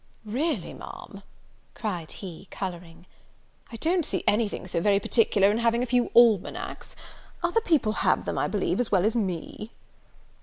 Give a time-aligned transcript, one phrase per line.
[0.25, 1.21] "Really, Ma'am,"
[1.75, 3.05] cried he, colouring,
[3.71, 6.95] "I don't see anything so very particular in having a few almanacks;
[7.43, 9.69] other people have them, I believe, as well as me."